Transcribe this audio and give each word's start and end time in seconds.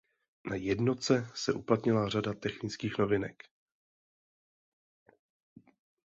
Na 0.49 0.55
jednotce 0.55 1.27
se 1.35 1.53
uplatnila 1.53 2.09
řada 2.09 2.33
technických 2.33 2.97
novinek. 2.97 3.43